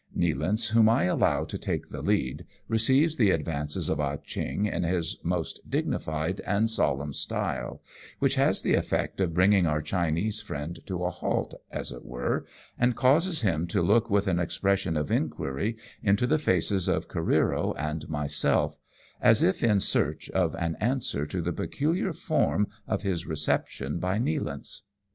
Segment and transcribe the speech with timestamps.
[0.17, 4.81] Nealance, whom I allow to take the lead, receives the advances of Ah Cheong in
[4.81, 7.83] his most dignified and solemn style,
[8.17, 12.47] which has the effect of bringing our Chinese friend to a halt, as it were,
[12.79, 17.75] and causes him to look with an expression of inquiry into the faces of Careero
[17.77, 18.79] and myself,
[19.21, 24.17] as if in search of an answer to the peculiar form of his reception by
[24.17, 24.79] Nealance.